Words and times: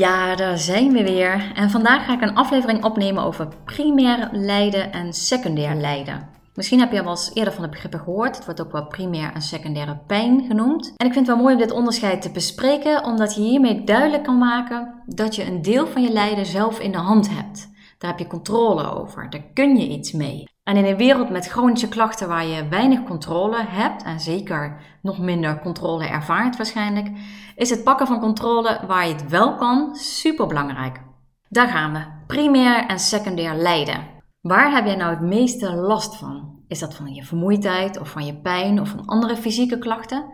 Ja, 0.00 0.36
daar 0.36 0.58
zijn 0.58 0.92
we 0.92 1.02
weer. 1.02 1.52
En 1.54 1.70
vandaag 1.70 2.04
ga 2.04 2.12
ik 2.12 2.20
een 2.20 2.34
aflevering 2.34 2.84
opnemen 2.84 3.22
over 3.22 3.48
primair 3.64 4.28
lijden 4.32 4.92
en 4.92 5.12
secundair 5.12 5.74
lijden. 5.74 6.28
Misschien 6.54 6.80
heb 6.80 6.92
je 6.92 7.02
al 7.02 7.10
eens 7.10 7.30
eerder 7.34 7.52
van 7.52 7.62
de 7.62 7.68
begrippen 7.68 8.00
gehoord. 8.00 8.36
Het 8.36 8.44
wordt 8.44 8.60
ook 8.60 8.72
wel 8.72 8.86
primair 8.86 9.32
en 9.32 9.42
secundaire 9.42 9.98
pijn 10.06 10.44
genoemd. 10.46 10.92
En 10.96 11.06
ik 11.06 11.12
vind 11.12 11.26
het 11.26 11.36
wel 11.36 11.44
mooi 11.44 11.54
om 11.54 11.60
dit 11.60 11.70
onderscheid 11.70 12.22
te 12.22 12.30
bespreken, 12.30 13.04
omdat 13.04 13.34
je 13.34 13.40
hiermee 13.40 13.84
duidelijk 13.84 14.24
kan 14.24 14.38
maken 14.38 15.02
dat 15.06 15.34
je 15.34 15.46
een 15.46 15.62
deel 15.62 15.86
van 15.86 16.02
je 16.02 16.12
lijden 16.12 16.46
zelf 16.46 16.80
in 16.80 16.92
de 16.92 16.98
hand 16.98 17.28
hebt. 17.30 17.70
Daar 17.98 18.10
heb 18.10 18.18
je 18.18 18.26
controle 18.26 18.90
over. 18.90 19.30
Daar 19.30 19.44
kun 19.54 19.76
je 19.76 19.88
iets 19.88 20.12
mee. 20.12 20.48
En 20.70 20.76
in 20.76 20.84
een 20.84 20.96
wereld 20.96 21.30
met 21.30 21.46
chronische 21.46 21.88
klachten 21.88 22.28
waar 22.28 22.46
je 22.46 22.68
weinig 22.68 23.02
controle 23.02 23.64
hebt, 23.68 24.02
en 24.02 24.20
zeker 24.20 24.80
nog 25.02 25.18
minder 25.18 25.60
controle 25.60 26.06
ervaart 26.06 26.56
waarschijnlijk, 26.56 27.10
is 27.56 27.70
het 27.70 27.84
pakken 27.84 28.06
van 28.06 28.20
controle 28.20 28.80
waar 28.86 29.06
je 29.06 29.12
het 29.12 29.28
wel 29.28 29.54
kan 29.54 29.96
super 29.96 30.46
belangrijk. 30.46 31.00
Daar 31.48 31.68
gaan 31.68 31.92
we. 31.92 32.00
Primair 32.26 32.86
en 32.86 32.98
secundair 32.98 33.54
lijden. 33.54 34.06
Waar 34.40 34.72
heb 34.72 34.86
jij 34.86 34.96
nou 34.96 35.10
het 35.10 35.20
meeste 35.20 35.74
last 35.74 36.16
van? 36.16 36.62
Is 36.68 36.78
dat 36.78 36.94
van 36.94 37.14
je 37.14 37.24
vermoeidheid 37.24 38.00
of 38.00 38.08
van 38.08 38.26
je 38.26 38.36
pijn 38.36 38.80
of 38.80 38.88
van 38.88 39.06
andere 39.06 39.36
fysieke 39.36 39.78
klachten? 39.78 40.24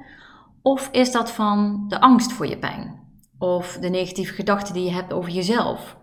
Of 0.62 0.88
is 0.92 1.12
dat 1.12 1.30
van 1.30 1.84
de 1.88 2.00
angst 2.00 2.32
voor 2.32 2.46
je 2.46 2.58
pijn? 2.58 3.00
Of 3.38 3.78
de 3.80 3.88
negatieve 3.88 4.34
gedachten 4.34 4.74
die 4.74 4.84
je 4.84 4.92
hebt 4.92 5.12
over 5.12 5.30
jezelf? 5.30 5.96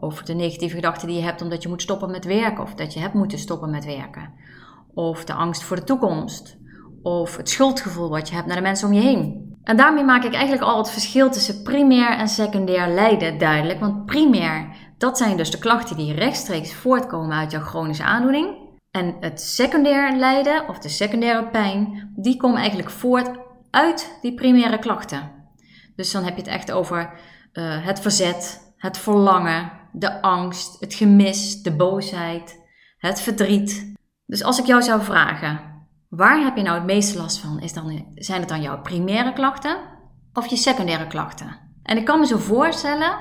Of 0.00 0.22
de 0.22 0.34
negatieve 0.34 0.74
gedachten 0.74 1.08
die 1.08 1.16
je 1.16 1.22
hebt 1.22 1.42
omdat 1.42 1.62
je 1.62 1.68
moet 1.68 1.82
stoppen 1.82 2.10
met 2.10 2.24
werken 2.24 2.62
of 2.62 2.74
dat 2.74 2.94
je 2.94 3.00
hebt 3.00 3.14
moeten 3.14 3.38
stoppen 3.38 3.70
met 3.70 3.84
werken. 3.84 4.32
Of 4.94 5.24
de 5.24 5.32
angst 5.32 5.62
voor 5.62 5.76
de 5.76 5.84
toekomst. 5.84 6.56
Of 7.02 7.36
het 7.36 7.48
schuldgevoel 7.48 8.08
wat 8.08 8.28
je 8.28 8.34
hebt 8.34 8.46
naar 8.46 8.56
de 8.56 8.62
mensen 8.62 8.88
om 8.88 8.94
je 8.94 9.00
heen. 9.00 9.56
En 9.64 9.76
daarmee 9.76 10.04
maak 10.04 10.24
ik 10.24 10.32
eigenlijk 10.32 10.62
al 10.62 10.78
het 10.78 10.90
verschil 10.90 11.30
tussen 11.30 11.62
primair 11.62 12.18
en 12.18 12.28
secundair 12.28 12.88
lijden 12.88 13.38
duidelijk. 13.38 13.80
Want 13.80 14.06
primair, 14.06 14.68
dat 14.98 15.18
zijn 15.18 15.36
dus 15.36 15.50
de 15.50 15.58
klachten 15.58 15.96
die 15.96 16.14
rechtstreeks 16.14 16.74
voortkomen 16.74 17.36
uit 17.36 17.50
jouw 17.50 17.62
chronische 17.62 18.04
aandoening. 18.04 18.56
En 18.90 19.16
het 19.20 19.40
secundair 19.40 20.16
lijden 20.16 20.68
of 20.68 20.78
de 20.78 20.88
secundaire 20.88 21.48
pijn, 21.48 22.12
die 22.16 22.36
komen 22.36 22.58
eigenlijk 22.58 22.90
voort 22.90 23.30
uit 23.70 24.18
die 24.20 24.34
primaire 24.34 24.78
klachten. 24.78 25.30
Dus 25.96 26.12
dan 26.12 26.24
heb 26.24 26.34
je 26.34 26.42
het 26.42 26.50
echt 26.50 26.72
over 26.72 27.10
uh, 27.52 27.86
het 27.86 28.00
verzet, 28.00 28.72
het 28.76 28.98
verlangen, 28.98 29.70
de 29.98 30.22
angst, 30.22 30.80
het 30.80 30.94
gemis, 30.94 31.62
de 31.62 31.76
boosheid, 31.76 32.60
het 32.98 33.20
verdriet. 33.20 33.92
Dus 34.26 34.42
als 34.42 34.58
ik 34.58 34.66
jou 34.66 34.82
zou 34.82 35.02
vragen, 35.02 35.60
waar 36.08 36.44
heb 36.44 36.56
je 36.56 36.62
nou 36.62 36.76
het 36.76 36.86
meeste 36.86 37.18
last 37.18 37.38
van? 37.38 37.60
Is 37.60 37.72
dan, 37.72 38.04
zijn 38.14 38.40
het 38.40 38.48
dan 38.48 38.62
jouw 38.62 38.80
primaire 38.80 39.32
klachten 39.32 39.76
of 40.32 40.46
je 40.46 40.56
secundaire 40.56 41.06
klachten? 41.06 41.58
En 41.82 41.96
ik 41.96 42.04
kan 42.04 42.18
me 42.18 42.26
zo 42.26 42.38
voorstellen 42.38 43.18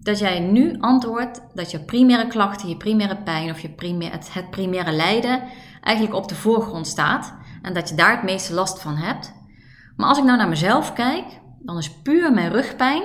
dat 0.00 0.18
jij 0.18 0.40
nu 0.40 0.76
antwoordt 0.80 1.42
dat 1.54 1.70
je 1.70 1.84
primaire 1.84 2.26
klachten, 2.26 2.68
je 2.68 2.76
primaire 2.76 3.16
pijn 3.16 3.50
of 3.50 3.60
je 3.60 3.70
primaire, 3.70 4.16
het, 4.16 4.34
het 4.34 4.50
primaire 4.50 4.92
lijden 4.92 5.42
eigenlijk 5.80 6.16
op 6.16 6.28
de 6.28 6.34
voorgrond 6.34 6.86
staat 6.86 7.34
en 7.62 7.74
dat 7.74 7.88
je 7.88 7.94
daar 7.94 8.14
het 8.14 8.22
meeste 8.22 8.54
last 8.54 8.80
van 8.80 8.96
hebt. 8.96 9.32
Maar 9.96 10.08
als 10.08 10.18
ik 10.18 10.24
nou 10.24 10.38
naar 10.38 10.48
mezelf 10.48 10.92
kijk, 10.92 11.40
dan 11.58 11.78
is 11.78 12.00
puur 12.02 12.32
mijn 12.32 12.52
rugpijn 12.52 13.02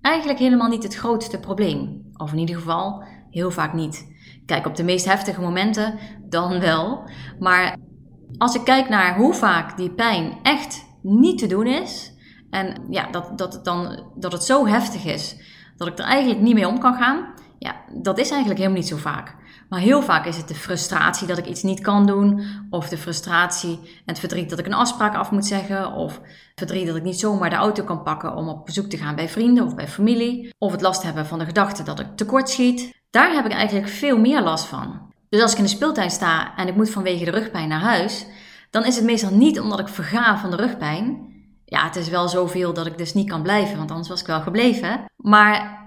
eigenlijk 0.00 0.38
helemaal 0.38 0.68
niet 0.68 0.82
het 0.82 0.94
grootste 0.94 1.40
probleem. 1.40 1.97
Of 2.18 2.32
in 2.32 2.38
ieder 2.38 2.56
geval 2.56 3.02
heel 3.30 3.50
vaak 3.50 3.72
niet. 3.72 4.16
Kijk, 4.46 4.66
op 4.66 4.76
de 4.76 4.84
meest 4.84 5.04
heftige 5.04 5.40
momenten 5.40 5.98
dan 6.28 6.60
wel. 6.60 7.10
Maar 7.38 7.76
als 8.38 8.54
ik 8.54 8.64
kijk 8.64 8.88
naar 8.88 9.16
hoe 9.16 9.34
vaak 9.34 9.76
die 9.76 9.90
pijn 9.90 10.38
echt 10.42 10.84
niet 11.02 11.38
te 11.38 11.46
doen 11.46 11.66
is. 11.66 12.12
En 12.50 12.74
ja, 12.90 13.10
dat, 13.10 13.38
dat, 13.38 13.52
het 13.52 13.64
dan, 13.64 14.04
dat 14.14 14.32
het 14.32 14.44
zo 14.44 14.66
heftig 14.66 15.04
is 15.04 15.36
dat 15.76 15.88
ik 15.88 15.98
er 15.98 16.04
eigenlijk 16.04 16.40
niet 16.40 16.54
mee 16.54 16.68
om 16.68 16.78
kan 16.78 16.94
gaan. 16.94 17.34
Ja, 17.58 17.76
dat 17.92 18.18
is 18.18 18.30
eigenlijk 18.30 18.60
helemaal 18.60 18.80
niet 18.80 18.88
zo 18.88 18.96
vaak. 18.96 19.36
Maar 19.68 19.80
heel 19.80 20.02
vaak 20.02 20.26
is 20.26 20.36
het 20.36 20.48
de 20.48 20.54
frustratie 20.54 21.26
dat 21.26 21.38
ik 21.38 21.46
iets 21.46 21.62
niet 21.62 21.80
kan 21.80 22.06
doen. 22.06 22.42
Of 22.70 22.88
de 22.88 22.98
frustratie 22.98 23.78
en 23.82 24.02
het 24.04 24.18
verdriet 24.18 24.50
dat 24.50 24.58
ik 24.58 24.66
een 24.66 24.74
afspraak 24.74 25.14
af 25.14 25.30
moet 25.30 25.46
zeggen. 25.46 25.92
Of 25.92 26.20
verdriet 26.54 26.86
dat 26.86 26.96
ik 26.96 27.02
niet 27.02 27.20
zomaar 27.20 27.50
de 27.50 27.56
auto 27.56 27.84
kan 27.84 28.02
pakken 28.02 28.36
om 28.36 28.48
op 28.48 28.66
bezoek 28.66 28.86
te 28.86 28.96
gaan 28.96 29.14
bij 29.14 29.28
vrienden 29.28 29.64
of 29.64 29.74
bij 29.74 29.88
familie. 29.88 30.54
Of 30.58 30.72
het 30.72 30.80
last 30.80 31.02
hebben 31.02 31.26
van 31.26 31.38
de 31.38 31.44
gedachte 31.44 31.82
dat 31.82 32.00
ik 32.00 32.16
tekort 32.16 32.50
schiet. 32.50 32.96
Daar 33.10 33.32
heb 33.32 33.44
ik 33.44 33.52
eigenlijk 33.52 33.88
veel 33.88 34.18
meer 34.18 34.42
last 34.42 34.64
van. 34.64 35.12
Dus 35.28 35.42
als 35.42 35.52
ik 35.52 35.58
in 35.58 35.64
de 35.64 35.70
speeltuin 35.70 36.10
sta 36.10 36.56
en 36.56 36.68
ik 36.68 36.76
moet 36.76 36.90
vanwege 36.90 37.24
de 37.24 37.30
rugpijn 37.30 37.68
naar 37.68 37.80
huis, 37.80 38.26
dan 38.70 38.84
is 38.84 38.96
het 38.96 39.04
meestal 39.04 39.34
niet 39.34 39.60
omdat 39.60 39.78
ik 39.78 39.88
verga 39.88 40.38
van 40.38 40.50
de 40.50 40.56
rugpijn. 40.56 41.26
Ja, 41.64 41.84
het 41.84 41.96
is 41.96 42.08
wel 42.08 42.28
zoveel 42.28 42.72
dat 42.72 42.86
ik 42.86 42.98
dus 42.98 43.14
niet 43.14 43.28
kan 43.28 43.42
blijven, 43.42 43.76
want 43.76 43.90
anders 43.90 44.08
was 44.08 44.20
ik 44.20 44.26
wel 44.26 44.40
gebleven. 44.40 45.04
Maar 45.16 45.78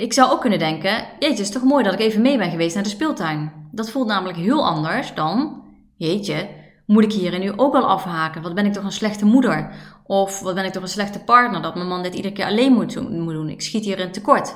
ik 0.00 0.12
zou 0.12 0.30
ook 0.30 0.40
kunnen 0.40 0.58
denken: 0.58 0.90
Jeetje, 0.90 1.28
het 1.28 1.38
is 1.38 1.50
toch 1.50 1.62
mooi 1.62 1.84
dat 1.84 1.92
ik 1.92 2.00
even 2.00 2.22
mee 2.22 2.38
ben 2.38 2.50
geweest 2.50 2.74
naar 2.74 2.84
de 2.84 2.88
speeltuin. 2.88 3.52
Dat 3.72 3.90
voelt 3.90 4.06
namelijk 4.06 4.38
heel 4.38 4.66
anders 4.66 5.14
dan: 5.14 5.62
Jeetje, 5.96 6.48
moet 6.86 7.04
ik 7.04 7.12
hierin 7.12 7.40
nu 7.40 7.52
ook 7.56 7.74
al 7.74 7.88
afhaken? 7.88 8.42
Wat 8.42 8.54
ben 8.54 8.66
ik 8.66 8.72
toch 8.72 8.84
een 8.84 8.92
slechte 8.92 9.24
moeder? 9.24 9.70
Of 10.04 10.40
wat 10.40 10.54
ben 10.54 10.64
ik 10.64 10.72
toch 10.72 10.82
een 10.82 10.88
slechte 10.88 11.24
partner 11.24 11.62
dat 11.62 11.74
mijn 11.74 11.88
man 11.88 12.02
dit 12.02 12.14
iedere 12.14 12.34
keer 12.34 12.44
alleen 12.44 12.72
moet 12.72 12.92
doen? 12.92 13.48
Ik 13.48 13.62
schiet 13.62 13.84
hierin 13.84 14.12
tekort. 14.12 14.54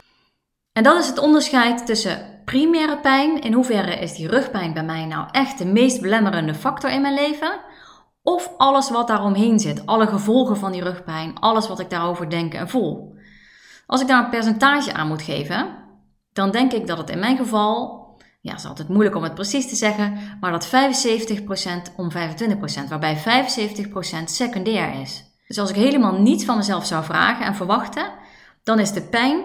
En 0.72 0.82
dat 0.82 0.98
is 0.98 1.06
het 1.06 1.18
onderscheid 1.18 1.86
tussen 1.86 2.42
primaire 2.44 2.98
pijn, 2.98 3.40
in 3.40 3.52
hoeverre 3.52 3.98
is 3.98 4.14
die 4.14 4.28
rugpijn 4.28 4.72
bij 4.72 4.84
mij 4.84 5.06
nou 5.06 5.28
echt 5.30 5.58
de 5.58 5.66
meest 5.66 6.00
belemmerende 6.00 6.54
factor 6.54 6.90
in 6.90 7.00
mijn 7.00 7.14
leven, 7.14 7.60
of 8.22 8.52
alles 8.56 8.90
wat 8.90 9.08
daaromheen 9.08 9.58
zit, 9.58 9.86
alle 9.86 10.06
gevolgen 10.06 10.56
van 10.56 10.72
die 10.72 10.82
rugpijn, 10.82 11.38
alles 11.40 11.68
wat 11.68 11.80
ik 11.80 11.90
daarover 11.90 12.30
denk 12.30 12.54
en 12.54 12.68
voel. 12.68 13.13
Als 13.86 14.00
ik 14.00 14.06
daar 14.06 14.24
een 14.24 14.30
percentage 14.30 14.92
aan 14.92 15.08
moet 15.08 15.22
geven, 15.22 15.82
dan 16.32 16.50
denk 16.50 16.72
ik 16.72 16.86
dat 16.86 16.98
het 16.98 17.10
in 17.10 17.18
mijn 17.18 17.36
geval, 17.36 18.02
ja, 18.40 18.54
is 18.54 18.64
altijd 18.64 18.88
moeilijk 18.88 19.16
om 19.16 19.22
het 19.22 19.34
precies 19.34 19.68
te 19.68 19.76
zeggen, 19.76 20.18
maar 20.40 20.52
dat 20.52 20.68
75% 20.68 20.70
om 21.96 22.10
25%, 22.10 22.14
waarbij 22.88 23.16
75% 23.16 24.24
secundair 24.24 25.00
is. 25.00 25.24
Dus 25.46 25.58
als 25.58 25.70
ik 25.70 25.76
helemaal 25.76 26.20
niets 26.20 26.44
van 26.44 26.56
mezelf 26.56 26.86
zou 26.86 27.04
vragen 27.04 27.46
en 27.46 27.54
verwachten, 27.54 28.12
dan 28.62 28.78
is 28.78 28.92
de 28.92 29.02
pijn 29.02 29.44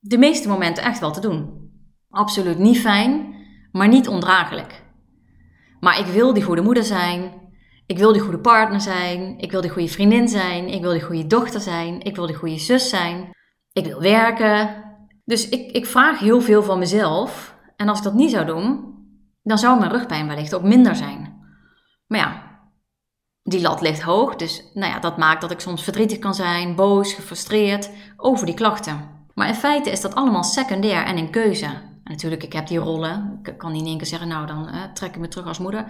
de 0.00 0.18
meeste 0.18 0.48
momenten 0.48 0.84
echt 0.84 0.98
wel 0.98 1.12
te 1.12 1.20
doen. 1.20 1.70
Absoluut 2.10 2.58
niet 2.58 2.78
fijn, 2.78 3.34
maar 3.72 3.88
niet 3.88 4.08
ondraaglijk. 4.08 4.82
Maar 5.80 5.98
ik 5.98 6.06
wil 6.06 6.32
die 6.32 6.42
goede 6.42 6.62
moeder 6.62 6.84
zijn. 6.84 7.32
Ik 7.86 7.98
wil 7.98 8.12
die 8.12 8.22
goede 8.22 8.38
partner 8.38 8.80
zijn. 8.80 9.38
Ik 9.38 9.50
wil 9.50 9.60
die 9.60 9.70
goede 9.70 9.88
vriendin 9.88 10.28
zijn. 10.28 10.68
Ik 10.68 10.80
wil 10.80 10.92
die 10.92 11.02
goede 11.02 11.26
dochter 11.26 11.60
zijn. 11.60 12.00
Ik 12.02 12.16
wil 12.16 12.26
die 12.26 12.36
goede 12.36 12.58
zus 12.58 12.88
zijn. 12.88 13.30
Ik 13.76 13.86
wil 13.86 14.00
werken. 14.00 14.84
Dus 15.24 15.48
ik, 15.48 15.72
ik 15.72 15.86
vraag 15.86 16.18
heel 16.18 16.40
veel 16.40 16.62
van 16.62 16.78
mezelf. 16.78 17.54
En 17.76 17.88
als 17.88 17.98
ik 17.98 18.04
dat 18.04 18.14
niet 18.14 18.30
zou 18.30 18.46
doen, 18.46 18.94
dan 19.42 19.58
zou 19.58 19.78
mijn 19.78 19.90
rugpijn 19.90 20.26
wellicht 20.26 20.54
ook 20.54 20.62
minder 20.62 20.96
zijn. 20.96 21.44
Maar 22.06 22.18
ja, 22.18 22.42
die 23.42 23.60
lat 23.60 23.80
ligt 23.80 24.02
hoog. 24.02 24.36
Dus 24.36 24.70
nou 24.74 24.92
ja, 24.92 24.98
dat 24.98 25.16
maakt 25.16 25.40
dat 25.40 25.50
ik 25.50 25.60
soms 25.60 25.82
verdrietig 25.82 26.18
kan 26.18 26.34
zijn, 26.34 26.74
boos, 26.74 27.12
gefrustreerd 27.12 27.90
over 28.16 28.46
die 28.46 28.54
klachten. 28.54 29.10
Maar 29.34 29.48
in 29.48 29.54
feite 29.54 29.90
is 29.90 30.00
dat 30.00 30.14
allemaal 30.14 30.44
secundair 30.44 31.04
en 31.04 31.18
in 31.18 31.30
keuze. 31.30 31.68
Natuurlijk, 32.04 32.42
ik 32.42 32.52
heb 32.52 32.66
die 32.66 32.78
rollen. 32.78 33.40
Ik 33.42 33.58
kan 33.58 33.72
niet 33.72 33.82
in 33.82 33.88
één 33.88 33.98
keer 33.98 34.06
zeggen, 34.06 34.28
nou 34.28 34.46
dan 34.46 34.68
eh, 34.68 34.82
trek 34.92 35.14
ik 35.14 35.20
me 35.20 35.28
terug 35.28 35.46
als 35.46 35.58
moeder. 35.58 35.84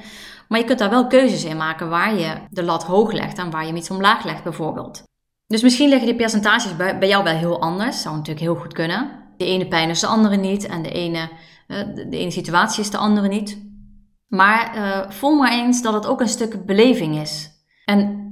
Maar 0.49 0.59
je 0.59 0.65
kunt 0.65 0.79
daar 0.79 0.91
wel 0.91 1.07
keuzes 1.07 1.45
in 1.45 1.57
maken 1.57 1.89
waar 1.89 2.15
je 2.15 2.35
de 2.51 2.63
lat 2.63 2.85
hoog 2.85 3.13
legt 3.13 3.39
en 3.39 3.51
waar 3.51 3.61
je 3.61 3.69
hem 3.69 3.77
iets 3.77 3.91
omlaag 3.91 4.25
legt 4.25 4.43
bijvoorbeeld. 4.43 5.05
Dus 5.47 5.63
misschien 5.63 5.89
liggen 5.89 6.07
die 6.07 6.17
percentages 6.17 6.77
bij, 6.77 6.99
bij 6.99 7.09
jou 7.09 7.25
wel 7.25 7.37
heel 7.37 7.61
anders. 7.61 8.03
Zou 8.03 8.17
natuurlijk 8.17 8.47
heel 8.47 8.55
goed 8.55 8.73
kunnen. 8.73 9.11
De 9.37 9.45
ene 9.45 9.69
pijn 9.69 9.91
is 9.91 10.01
de 10.01 10.07
andere 10.07 10.37
niet 10.37 10.67
en 10.67 10.83
de 10.83 10.91
ene, 10.91 11.31
uh, 11.69 11.79
de, 11.95 12.07
ene 12.11 12.31
situatie 12.31 12.83
is 12.83 12.91
de 12.91 12.97
andere 12.97 13.29
niet. 13.29 13.65
Maar 14.29 14.77
uh, 14.77 15.11
voel 15.11 15.37
maar 15.37 15.53
eens 15.53 15.83
dat 15.83 15.93
het 15.93 16.07
ook 16.07 16.21
een 16.21 16.29
stuk 16.29 16.67
beleving 16.67 17.21
is. 17.21 17.51
En 17.85 18.25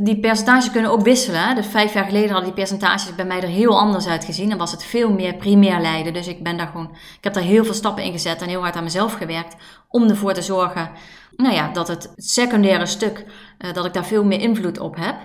die 0.00 0.20
percentages 0.20 0.70
kunnen 0.70 0.90
ook 0.90 1.02
wisselen. 1.02 1.54
Dus 1.54 1.66
vijf 1.66 1.94
jaar 1.94 2.04
geleden 2.04 2.28
hadden 2.28 2.46
die 2.46 2.58
percentages 2.58 3.14
bij 3.14 3.24
mij 3.24 3.40
er 3.42 3.48
heel 3.48 3.78
anders 3.78 4.06
uitgezien. 4.06 4.50
En 4.50 4.58
was 4.58 4.70
het 4.70 4.84
veel 4.84 5.12
meer 5.12 5.34
primair 5.34 5.80
lijden. 5.80 6.12
Dus 6.12 6.26
ik 6.26 6.42
ben 6.42 6.56
daar 6.56 6.66
gewoon, 6.66 6.90
ik 6.90 7.24
heb 7.24 7.34
daar 7.34 7.42
heel 7.42 7.64
veel 7.64 7.74
stappen 7.74 8.04
in 8.04 8.12
gezet 8.12 8.42
en 8.42 8.48
heel 8.48 8.60
hard 8.60 8.76
aan 8.76 8.84
mezelf 8.84 9.12
gewerkt. 9.12 9.56
Om 9.88 10.08
ervoor 10.08 10.32
te 10.32 10.42
zorgen, 10.42 10.90
nou 11.36 11.54
ja, 11.54 11.72
dat 11.72 11.88
het 11.88 12.12
secundaire 12.16 12.86
stuk, 12.86 13.24
uh, 13.58 13.72
dat 13.72 13.84
ik 13.84 13.92
daar 13.92 14.06
veel 14.06 14.24
meer 14.24 14.40
invloed 14.40 14.78
op 14.78 14.96
heb. 14.96 15.16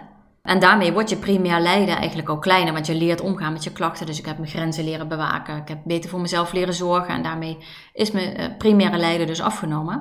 En 0.43 0.59
daarmee 0.59 0.93
wordt 0.93 1.09
je 1.09 1.15
primair 1.15 1.59
lijden 1.59 1.97
eigenlijk 1.97 2.29
ook 2.29 2.41
kleiner, 2.41 2.73
want 2.73 2.85
je 2.85 2.95
leert 2.95 3.21
omgaan 3.21 3.53
met 3.53 3.63
je 3.63 3.71
klachten. 3.71 4.05
Dus 4.05 4.19
ik 4.19 4.25
heb 4.25 4.37
mijn 4.37 4.49
grenzen 4.49 4.83
leren 4.83 5.07
bewaken. 5.07 5.57
Ik 5.57 5.67
heb 5.67 5.79
beter 5.83 6.09
voor 6.09 6.21
mezelf 6.21 6.53
leren 6.53 6.73
zorgen. 6.73 7.13
En 7.13 7.23
daarmee 7.23 7.57
is 7.93 8.11
mijn 8.11 8.41
uh, 8.41 8.45
primaire 8.57 8.97
lijden 8.97 9.27
dus 9.27 9.41
afgenomen. 9.41 9.93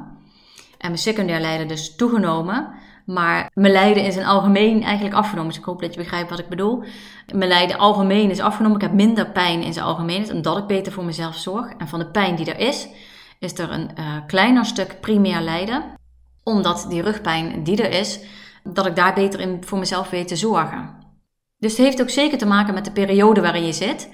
En 0.79 0.89
mijn 0.89 0.99
secundair 0.99 1.41
lijden 1.41 1.69
dus 1.69 1.97
toegenomen. 1.97 2.75
Maar 3.07 3.51
mijn 3.55 3.73
lijden 3.73 4.05
in 4.05 4.13
zijn 4.13 4.27
algemeen 4.27 4.83
eigenlijk 4.83 5.15
afgenomen. 5.15 5.51
Dus 5.51 5.59
ik 5.59 5.65
hoop 5.65 5.81
dat 5.81 5.95
je 5.95 6.01
begrijpt 6.01 6.31
wat 6.31 6.39
ik 6.39 6.49
bedoel. 6.49 6.85
Mijn 7.35 7.51
lijden 7.51 7.79
algemeen 7.79 8.31
is 8.31 8.41
afgenomen. 8.41 8.77
Ik 8.77 8.83
heb 8.83 8.93
minder 8.93 9.31
pijn 9.31 9.63
in 9.63 9.73
zijn 9.73 9.87
algemeen. 9.87 10.33
Omdat 10.33 10.59
ik 10.59 10.67
beter 10.67 10.93
voor 10.93 11.05
mezelf 11.05 11.37
zorg. 11.37 11.73
En 11.79 11.89
van 11.89 11.99
de 11.99 12.11
pijn 12.11 12.35
die 12.35 12.55
er 12.55 12.69
is, 12.69 12.89
is 13.39 13.59
er 13.59 13.71
een 13.71 13.91
uh, 13.99 14.17
kleiner 14.27 14.65
stuk 14.65 15.01
primair 15.01 15.41
lijden. 15.41 15.85
Omdat 16.43 16.87
die 16.89 17.03
rugpijn 17.03 17.63
die 17.63 17.83
er 17.83 17.99
is, 17.99 18.21
dat 18.65 18.87
ik 18.87 18.97
daar 18.97 19.15
beter 19.15 19.41
in 19.41 19.65
voor 19.65 19.79
mezelf 19.79 20.11
weet 20.11 20.29
te 20.29 20.37
zorgen. 20.37 21.01
Dus 21.59 21.77
het 21.77 21.87
heeft 21.87 22.01
ook 22.01 22.11
zeker 22.11 22.39
te 22.39 22.47
maken 22.47 22.75
met 22.75 22.85
de 22.85 22.93
periode 22.93 23.41
waarin 23.41 23.67
je 23.67 23.73
zit. 23.73 24.09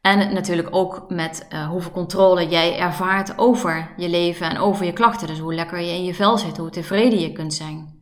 En 0.00 0.34
natuurlijk 0.34 0.68
ook 0.70 1.04
met 1.08 1.46
uh, 1.52 1.68
hoeveel 1.68 1.90
controle 1.90 2.48
jij 2.48 2.78
ervaart 2.78 3.38
over 3.38 3.90
je 3.96 4.08
leven 4.08 4.50
en 4.50 4.58
over 4.58 4.84
je 4.84 4.92
klachten. 4.92 5.26
Dus 5.26 5.38
hoe 5.38 5.54
lekker 5.54 5.80
je 5.80 5.92
in 5.92 6.04
je 6.04 6.14
vel 6.14 6.38
zit, 6.38 6.56
hoe 6.56 6.70
tevreden 6.70 7.20
je 7.20 7.32
kunt 7.32 7.54
zijn 7.54 8.00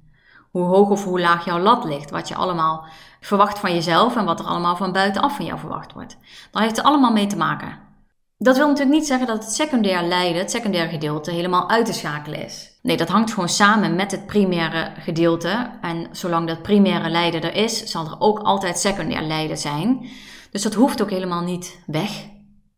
hoe 0.50 0.64
hoog 0.66 0.88
of 0.90 1.04
hoe 1.04 1.20
laag 1.20 1.44
jouw 1.44 1.58
lat 1.58 1.84
ligt. 1.84 2.10
Wat 2.10 2.28
je 2.28 2.34
allemaal 2.34 2.86
verwacht 3.20 3.58
van 3.58 3.74
jezelf 3.74 4.16
en 4.16 4.24
wat 4.24 4.40
er 4.40 4.46
allemaal 4.46 4.76
van 4.76 4.92
buitenaf 4.92 5.36
van 5.36 5.44
jou 5.44 5.58
verwacht 5.58 5.92
wordt. 5.92 6.16
Dan 6.50 6.62
heeft 6.62 6.76
het 6.76 6.86
allemaal 6.86 7.12
mee 7.12 7.26
te 7.26 7.36
maken. 7.36 7.78
Dat 8.38 8.56
wil 8.56 8.66
natuurlijk 8.66 8.96
niet 8.96 9.06
zeggen 9.06 9.26
dat 9.26 9.44
het 9.44 9.52
secundair 9.52 10.02
lijden, 10.02 10.38
het 10.38 10.50
secundaire 10.50 10.90
gedeelte, 10.90 11.30
helemaal 11.30 11.70
uit 11.70 11.86
te 11.86 11.92
schakelen 11.92 12.44
is. 12.44 12.67
Nee, 12.82 12.96
dat 12.96 13.08
hangt 13.08 13.32
gewoon 13.32 13.48
samen 13.48 13.94
met 13.94 14.10
het 14.10 14.26
primaire 14.26 14.92
gedeelte. 14.98 15.70
En 15.80 16.08
zolang 16.10 16.46
dat 16.46 16.62
primaire 16.62 17.10
lijden 17.10 17.42
er 17.42 17.54
is, 17.54 17.84
zal 17.84 18.06
er 18.06 18.16
ook 18.18 18.38
altijd 18.38 18.78
secundair 18.78 19.22
lijden 19.22 19.58
zijn. 19.58 20.08
Dus 20.50 20.62
dat 20.62 20.74
hoeft 20.74 21.02
ook 21.02 21.10
helemaal 21.10 21.42
niet 21.42 21.82
weg, 21.86 22.10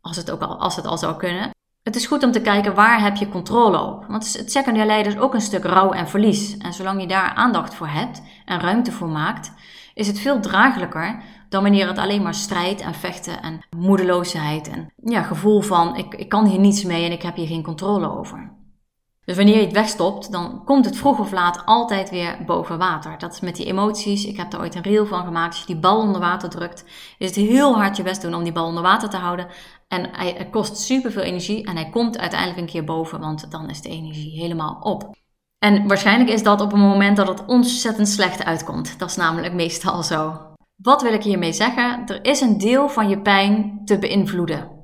als 0.00 0.16
het, 0.16 0.30
ook 0.30 0.40
al, 0.40 0.58
als 0.58 0.76
het 0.76 0.86
al 0.86 0.98
zou 0.98 1.16
kunnen. 1.16 1.50
Het 1.82 1.96
is 1.96 2.06
goed 2.06 2.22
om 2.22 2.32
te 2.32 2.40
kijken 2.40 2.74
waar 2.74 3.02
heb 3.02 3.16
je 3.16 3.28
controle 3.28 3.82
op. 3.82 4.04
Want 4.08 4.36
het 4.38 4.52
secundair 4.52 4.86
lijden 4.86 5.12
is 5.12 5.18
ook 5.18 5.34
een 5.34 5.40
stuk 5.40 5.64
rouw 5.64 5.92
en 5.92 6.08
verlies. 6.08 6.56
En 6.56 6.72
zolang 6.72 7.00
je 7.00 7.06
daar 7.06 7.34
aandacht 7.34 7.74
voor 7.74 7.88
hebt 7.88 8.22
en 8.44 8.60
ruimte 8.60 8.92
voor 8.92 9.08
maakt, 9.08 9.52
is 9.94 10.06
het 10.06 10.18
veel 10.18 10.40
draaglijker 10.40 11.22
dan 11.48 11.62
wanneer 11.62 11.88
het 11.88 11.98
alleen 11.98 12.22
maar 12.22 12.34
strijd 12.34 12.80
en 12.80 12.94
vechten 12.94 13.42
en 13.42 13.60
moedeloosheid 13.76 14.68
en 14.68 14.92
ja, 15.04 15.22
gevoel 15.22 15.60
van 15.60 15.96
ik, 15.96 16.14
ik 16.14 16.28
kan 16.28 16.46
hier 16.46 16.58
niets 16.58 16.84
mee 16.84 17.04
en 17.04 17.12
ik 17.12 17.22
heb 17.22 17.36
hier 17.36 17.46
geen 17.46 17.62
controle 17.62 18.18
over. 18.18 18.58
Dus 19.30 19.38
wanneer 19.38 19.58
je 19.58 19.64
het 19.64 19.72
wegstopt, 19.72 20.32
dan 20.32 20.62
komt 20.64 20.84
het 20.84 20.96
vroeg 20.96 21.18
of 21.18 21.32
laat 21.32 21.62
altijd 21.64 22.10
weer 22.10 22.38
boven 22.46 22.78
water. 22.78 23.18
Dat 23.18 23.32
is 23.32 23.40
met 23.40 23.56
die 23.56 23.66
emoties. 23.66 24.24
Ik 24.24 24.36
heb 24.36 24.52
er 24.52 24.60
ooit 24.60 24.74
een 24.74 24.82
reel 24.82 25.06
van 25.06 25.24
gemaakt. 25.24 25.50
Als 25.50 25.60
je 25.60 25.66
die 25.66 25.76
bal 25.76 26.00
onder 26.00 26.20
water 26.20 26.48
drukt, 26.48 26.84
is 27.18 27.26
het 27.26 27.36
heel 27.36 27.74
hard 27.74 27.96
je 27.96 28.02
best 28.02 28.22
doen 28.22 28.34
om 28.34 28.42
die 28.42 28.52
bal 28.52 28.66
onder 28.66 28.82
water 28.82 29.08
te 29.08 29.16
houden. 29.16 29.46
En 29.88 30.08
hij, 30.12 30.34
het 30.38 30.50
kost 30.50 30.76
superveel 30.76 31.22
energie 31.22 31.66
en 31.66 31.76
hij 31.76 31.90
komt 31.90 32.18
uiteindelijk 32.18 32.60
een 32.60 32.66
keer 32.66 32.84
boven, 32.84 33.20
want 33.20 33.50
dan 33.50 33.70
is 33.70 33.80
de 33.80 33.88
energie 33.88 34.40
helemaal 34.40 34.78
op. 34.80 35.16
En 35.58 35.88
waarschijnlijk 35.88 36.30
is 36.30 36.42
dat 36.42 36.60
op 36.60 36.72
een 36.72 36.80
moment 36.80 37.16
dat 37.16 37.28
het 37.28 37.46
ontzettend 37.46 38.08
slecht 38.08 38.44
uitkomt. 38.44 38.98
Dat 38.98 39.10
is 39.10 39.16
namelijk 39.16 39.54
meestal 39.54 40.02
zo. 40.02 40.40
Wat 40.76 41.02
wil 41.02 41.12
ik 41.12 41.22
hiermee 41.22 41.52
zeggen? 41.52 42.06
Er 42.06 42.24
is 42.24 42.40
een 42.40 42.58
deel 42.58 42.88
van 42.88 43.08
je 43.08 43.20
pijn 43.20 43.80
te 43.84 43.98
beïnvloeden. 43.98 44.79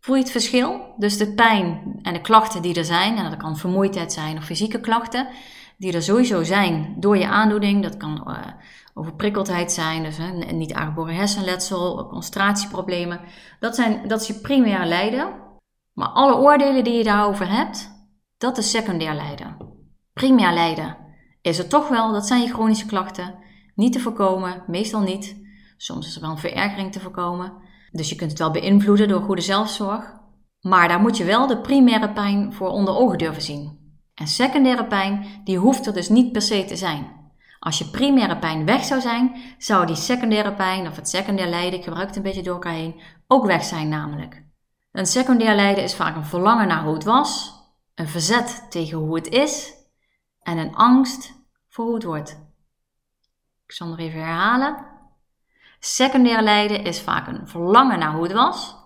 Voel 0.00 0.14
je 0.14 0.22
het 0.22 0.30
verschil? 0.30 0.94
Dus 0.96 1.18
de 1.18 1.34
pijn 1.34 1.98
en 2.02 2.12
de 2.12 2.20
klachten 2.20 2.62
die 2.62 2.74
er 2.74 2.84
zijn, 2.84 3.16
en 3.16 3.30
dat 3.30 3.38
kan 3.38 3.56
vermoeidheid 3.56 4.12
zijn 4.12 4.36
of 4.36 4.44
fysieke 4.44 4.80
klachten, 4.80 5.28
die 5.76 5.92
er 5.92 6.02
sowieso 6.02 6.42
zijn 6.42 6.94
door 6.98 7.16
je 7.16 7.28
aandoening. 7.28 7.82
Dat 7.82 7.96
kan 7.96 8.24
uh, 8.26 8.46
overprikkeldheid 8.94 9.72
zijn, 9.72 10.02
dus 10.02 10.18
uh, 10.18 10.50
niet 10.50 10.72
aangeboren 10.72 11.14
hersenletsel, 11.14 12.06
concentratieproblemen. 12.08 13.20
Dat, 13.60 13.74
zijn, 13.74 14.08
dat 14.08 14.20
is 14.20 14.26
je 14.26 14.34
primaire 14.34 14.86
lijden. 14.86 15.34
Maar 15.92 16.08
alle 16.08 16.36
oordelen 16.36 16.84
die 16.84 16.94
je 16.94 17.04
daarover 17.04 17.50
hebt, 17.50 17.90
dat 18.38 18.58
is 18.58 18.70
secundair 18.70 19.14
lijden. 19.14 19.56
Primair 20.12 20.52
lijden 20.52 20.96
is 21.42 21.58
er 21.58 21.68
toch 21.68 21.88
wel, 21.88 22.12
dat 22.12 22.26
zijn 22.26 22.42
je 22.42 22.52
chronische 22.52 22.86
klachten. 22.86 23.34
Niet 23.74 23.92
te 23.92 24.00
voorkomen, 24.00 24.64
meestal 24.66 25.00
niet. 25.00 25.36
Soms 25.76 26.06
is 26.06 26.14
er 26.14 26.20
wel 26.20 26.30
een 26.30 26.38
verergering 26.38 26.92
te 26.92 27.00
voorkomen. 27.00 27.52
Dus 27.92 28.08
je 28.08 28.16
kunt 28.16 28.30
het 28.30 28.38
wel 28.38 28.50
beïnvloeden 28.50 29.08
door 29.08 29.22
goede 29.22 29.42
zelfzorg. 29.42 30.18
Maar 30.60 30.88
daar 30.88 31.00
moet 31.00 31.16
je 31.16 31.24
wel 31.24 31.46
de 31.46 31.60
primaire 31.60 32.12
pijn 32.12 32.52
voor 32.52 32.68
onder 32.68 32.94
ogen 32.94 33.18
durven 33.18 33.42
zien. 33.42 33.78
En 34.14 34.26
secundaire 34.26 34.86
pijn, 34.86 35.26
die 35.44 35.58
hoeft 35.58 35.86
er 35.86 35.92
dus 35.92 36.08
niet 36.08 36.32
per 36.32 36.42
se 36.42 36.64
te 36.64 36.76
zijn. 36.76 37.18
Als 37.58 37.78
je 37.78 37.90
primaire 37.90 38.38
pijn 38.38 38.64
weg 38.64 38.84
zou 38.84 39.00
zijn, 39.00 39.36
zou 39.58 39.86
die 39.86 39.96
secundaire 39.96 40.54
pijn 40.54 40.86
of 40.86 40.96
het 40.96 41.08
secundair 41.08 41.48
lijden, 41.48 41.78
ik 41.78 41.84
gebruik 41.84 42.06
het 42.06 42.16
een 42.16 42.22
beetje 42.22 42.42
door 42.42 42.54
elkaar 42.54 42.72
heen, 42.72 43.00
ook 43.26 43.46
weg 43.46 43.64
zijn 43.64 43.88
namelijk. 43.88 44.44
Een 44.92 45.06
secundair 45.06 45.54
lijden 45.54 45.84
is 45.84 45.94
vaak 45.94 46.16
een 46.16 46.24
verlangen 46.24 46.68
naar 46.68 46.84
hoe 46.84 46.94
het 46.94 47.04
was, 47.04 47.54
een 47.94 48.08
verzet 48.08 48.66
tegen 48.70 48.98
hoe 48.98 49.14
het 49.14 49.28
is 49.28 49.74
en 50.42 50.58
een 50.58 50.74
angst 50.74 51.32
voor 51.68 51.84
hoe 51.84 51.94
het 51.94 52.04
wordt. 52.04 52.30
Ik 53.66 53.72
zal 53.72 53.88
nog 53.88 53.98
even 53.98 54.20
herhalen. 54.20 54.89
Secundair 55.82 56.42
lijden 56.42 56.84
is 56.84 57.00
vaak 57.00 57.26
een 57.26 57.48
verlangen 57.48 57.98
naar 57.98 58.12
hoe 58.12 58.22
het 58.22 58.32
was, 58.32 58.76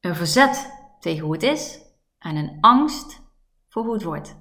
een 0.00 0.14
verzet 0.14 0.72
tegen 1.00 1.24
hoe 1.24 1.32
het 1.32 1.42
is 1.42 1.80
en 2.18 2.36
een 2.36 2.58
angst 2.60 3.20
voor 3.68 3.84
hoe 3.84 3.92
het 3.92 4.02
wordt. 4.02 4.36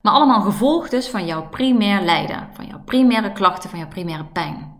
Maar 0.00 0.12
allemaal 0.12 0.40
gevolg 0.40 0.88
dus 0.88 1.08
van 1.08 1.26
jouw 1.26 1.48
primair 1.48 2.02
lijden, 2.02 2.48
van 2.52 2.66
jouw 2.66 2.82
primaire 2.84 3.32
klachten, 3.32 3.70
van 3.70 3.78
jouw 3.78 3.88
primaire 3.88 4.24
pijn. 4.24 4.78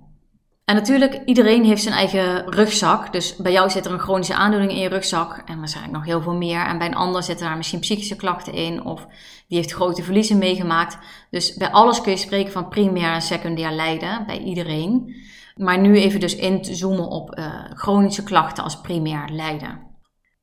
En 0.64 0.76
natuurlijk, 0.76 1.22
iedereen 1.24 1.64
heeft 1.64 1.82
zijn 1.82 1.94
eigen 1.94 2.52
rugzak. 2.52 3.12
Dus 3.12 3.36
bij 3.36 3.52
jou 3.52 3.70
zit 3.70 3.86
er 3.86 3.92
een 3.92 3.98
chronische 3.98 4.34
aandoening 4.34 4.70
in 4.70 4.78
je 4.78 4.88
rugzak 4.88 5.42
en 5.46 5.58
waarschijnlijk 5.58 5.96
nog 5.96 6.04
heel 6.04 6.22
veel 6.22 6.34
meer. 6.34 6.66
En 6.66 6.78
bij 6.78 6.86
een 6.86 6.94
ander 6.94 7.22
zitten 7.22 7.46
daar 7.46 7.56
misschien 7.56 7.80
psychische 7.80 8.16
klachten 8.16 8.52
in 8.52 8.84
of 8.84 9.06
die 9.48 9.58
heeft 9.58 9.72
grote 9.72 10.02
verliezen 10.02 10.38
meegemaakt. 10.38 10.98
Dus 11.30 11.54
bij 11.54 11.70
alles 11.70 12.00
kun 12.00 12.12
je 12.12 12.18
spreken 12.18 12.52
van 12.52 12.68
primair 12.68 13.12
en 13.12 13.22
secundair 13.22 13.72
lijden, 13.72 14.26
bij 14.26 14.38
iedereen. 14.38 15.14
Maar 15.60 15.78
nu 15.78 15.96
even 15.96 16.20
dus 16.20 16.36
in 16.36 16.62
te 16.62 16.74
zoomen 16.74 17.08
op 17.08 17.38
uh, 17.38 17.46
chronische 17.74 18.22
klachten 18.22 18.64
als 18.64 18.80
primair 18.80 19.28
lijden. 19.28 19.78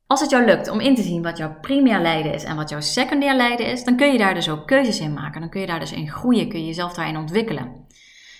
Als 0.07 0.21
het 0.21 0.29
jou 0.29 0.45
lukt 0.45 0.69
om 0.69 0.79
in 0.79 0.95
te 0.95 1.01
zien 1.01 1.23
wat 1.23 1.37
jouw 1.37 1.57
primair 1.61 2.01
lijden 2.01 2.33
is 2.33 2.43
en 2.43 2.55
wat 2.55 2.69
jouw 2.69 2.81
secundair 2.81 3.35
lijden 3.35 3.65
is, 3.65 3.83
dan 3.83 3.97
kun 3.97 4.11
je 4.11 4.17
daar 4.17 4.33
dus 4.33 4.49
ook 4.49 4.67
keuzes 4.67 4.99
in 4.99 5.13
maken. 5.13 5.41
Dan 5.41 5.49
kun 5.49 5.61
je 5.61 5.67
daar 5.67 5.79
dus 5.79 5.91
in 5.91 6.09
groeien, 6.09 6.49
kun 6.49 6.59
je 6.59 6.65
jezelf 6.65 6.93
daarin 6.93 7.17
ontwikkelen. 7.17 7.85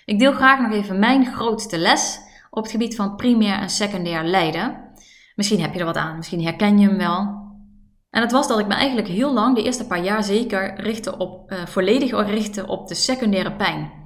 Ik 0.06 0.20
deel 0.20 0.32
graag 0.32 0.60
nog 0.60 0.72
even 0.72 1.00
mijn 1.00 1.26
grootste 1.26 1.78
les 1.78 2.20
op 2.50 2.64
het 2.64 2.72
gebied 2.72 2.96
van 2.96 3.16
primair 3.16 3.60
en 3.60 3.70
secundair 3.70 4.24
lijden. 4.24 4.92
Misschien 5.36 5.62
heb 5.62 5.74
je 5.74 5.80
er 5.80 5.86
wat 5.86 5.98
aan, 5.98 6.18
misschien 6.18 6.44
herken 6.44 6.80
je 6.80 6.88
hem 6.88 6.98
wel. 6.98 7.46
En 8.10 8.22
het 8.22 8.32
was 8.32 8.48
dat 8.48 8.60
ik 8.60 8.68
me 8.68 8.74
eigenlijk 8.74 9.08
heel 9.08 9.34
lang, 9.34 9.56
de 9.56 9.64
eerste 9.64 9.88
paar 9.88 10.04
jaar 10.04 10.24
zeker, 10.24 10.82
richtte 10.82 11.18
op, 11.18 11.52
uh, 11.52 11.66
volledig 11.66 12.28
richtte 12.28 12.68
op 12.68 12.88
de 12.88 12.96
secundaire 12.96 13.56
pijn 13.56 13.97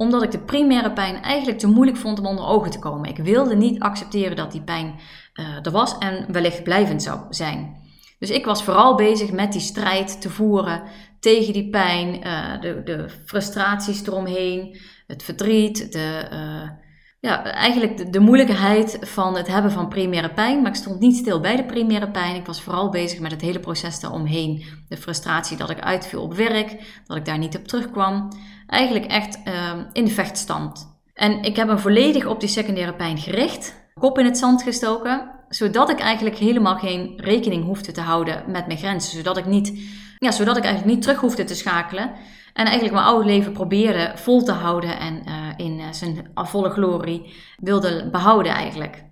omdat 0.00 0.22
ik 0.22 0.30
de 0.30 0.38
primaire 0.38 0.92
pijn 0.92 1.22
eigenlijk 1.22 1.58
te 1.58 1.66
moeilijk 1.66 1.98
vond 1.98 2.18
om 2.18 2.26
onder 2.26 2.44
ogen 2.44 2.70
te 2.70 2.78
komen. 2.78 3.08
Ik 3.08 3.16
wilde 3.16 3.56
niet 3.56 3.80
accepteren 3.80 4.36
dat 4.36 4.52
die 4.52 4.62
pijn 4.62 4.94
uh, 5.34 5.66
er 5.66 5.70
was 5.70 5.98
en 5.98 6.32
wellicht 6.32 6.62
blijvend 6.62 7.02
zou 7.02 7.20
zijn. 7.30 7.76
Dus 8.18 8.30
ik 8.30 8.44
was 8.44 8.64
vooral 8.64 8.94
bezig 8.94 9.32
met 9.32 9.52
die 9.52 9.60
strijd 9.60 10.20
te 10.20 10.30
voeren 10.30 10.82
tegen 11.18 11.52
die 11.52 11.70
pijn, 11.70 12.26
uh, 12.26 12.60
de, 12.60 12.82
de, 12.84 13.08
frustraties 13.24 14.06
eromheen, 14.06 14.78
het 15.06 15.22
verdriet, 15.22 15.92
de, 15.92 16.28
uh, 16.32 16.70
ja, 17.20 17.44
eigenlijk 17.44 18.12
de, 18.12 18.20
moeilijkheid 18.20 18.98
van 19.00 19.36
het 19.36 19.46
hebben 19.46 19.70
van 19.70 19.88
primaire 19.88 20.30
pijn. 20.30 20.62
Maar 20.62 20.70
ik 20.70 20.76
stond 20.76 21.00
niet 21.00 21.16
stil 21.16 21.40
bij 21.40 21.56
de 21.56 21.64
primaire 21.64 22.10
pijn. 22.10 22.36
Ik 22.36 22.46
was 22.46 22.62
vooral 22.62 22.90
bezig 22.90 23.20
met 23.20 23.30
het 23.30 23.40
hele 23.40 23.60
proces 23.60 24.00
daaromheen. 24.00 24.64
De 24.88 24.96
frustratie 24.96 25.56
dat 25.56 25.70
ik 25.70 25.80
uitviel 25.80 26.22
op 26.22 26.34
werk, 26.34 27.00
dat 27.04 27.16
ik 27.16 27.24
daar 27.24 27.38
niet 27.38 27.56
op 27.56 27.68
terugkwam. 27.68 28.28
Eigenlijk 28.66 29.04
echt 29.04 29.38
uh, 29.48 29.72
in 29.92 30.04
de 30.04 30.10
vechtstand. 30.10 30.98
En 31.14 31.42
ik 31.42 31.56
heb 31.56 31.66
me 31.66 31.78
volledig 31.78 32.26
op 32.26 32.40
die 32.40 32.48
secundaire 32.48 32.94
pijn 32.94 33.18
gericht, 33.18 33.74
kop 33.94 34.18
in 34.18 34.24
het 34.24 34.38
zand 34.38 34.62
gestoken, 34.62 35.30
zodat 35.48 35.90
ik 35.90 35.98
eigenlijk 35.98 36.36
helemaal 36.36 36.76
geen 36.76 37.12
rekening 37.16 37.64
hoefde 37.64 37.92
te 37.92 38.00
houden 38.00 38.44
met 38.46 38.66
mijn 38.66 38.78
grenzen. 38.78 39.16
Zodat 39.16 39.36
ik, 39.36 39.46
niet, 39.46 39.80
ja, 40.18 40.30
zodat 40.30 40.56
ik 40.56 40.64
eigenlijk 40.64 40.94
niet 40.94 41.02
terug 41.02 41.20
hoefde 41.20 41.44
te 41.44 41.54
schakelen. 41.54 42.12
En 42.52 42.64
eigenlijk 42.64 42.94
mijn 42.94 43.06
oude 43.06 43.24
leven 43.24 43.52
probeerde 43.52 44.12
vol 44.14 44.42
te 44.42 44.52
houden 44.52 44.98
en 44.98 45.22
uh, 45.28 45.48
in 45.56 45.78
uh, 45.78 45.86
zijn 45.90 46.30
volle 46.34 46.70
glorie 46.70 47.34
wilde 47.56 48.08
behouden 48.10 48.52
eigenlijk. 48.52 49.04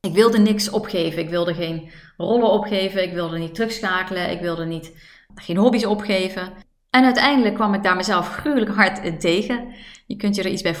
Ik 0.00 0.14
wilde 0.14 0.38
niks 0.38 0.70
opgeven. 0.70 1.22
Ik 1.22 1.28
wilde 1.28 1.54
geen 1.54 1.90
rollen 2.16 2.50
opgeven. 2.50 3.02
Ik 3.02 3.12
wilde 3.12 3.38
niet 3.38 3.54
terugschakelen. 3.54 4.30
Ik 4.30 4.40
wilde 4.40 4.64
niet, 4.64 4.92
geen 5.34 5.56
hobby's 5.56 5.84
opgeven. 5.84 6.52
En 6.90 7.04
uiteindelijk 7.04 7.54
kwam 7.54 7.74
ik 7.74 7.82
daar 7.82 7.96
mezelf 7.96 8.28
gruwelijk 8.28 8.70
hard 8.70 9.20
tegen. 9.20 9.74
Je 10.06 10.16
kunt 10.16 10.36
je 10.36 10.42
er 10.42 10.50
iets 10.50 10.62
bij 10.62 10.74